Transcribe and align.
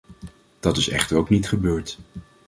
Dat 0.59 0.77
is 0.77 0.89
echter 0.89 1.17
ook 1.17 1.29
niet 1.29 1.47
gebeurd. 1.47 1.99